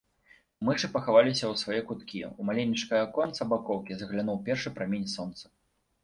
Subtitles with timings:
[0.67, 5.45] Мышы пахаваліся ў свае куткі, у маленечкае аконца бакоўкі заглянуў першы прамень сонца.